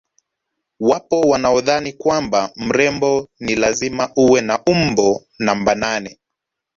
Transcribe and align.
Wapo 0.79 1.19
wanaodhani 1.21 1.93
kwamba 1.93 2.49
mrembo 2.55 3.29
ni 3.39 3.55
lazima 3.55 4.09
uwe 4.15 4.41
na 4.41 4.63
umbo 4.65 5.25
namba 5.39 5.75
nane 5.75 6.19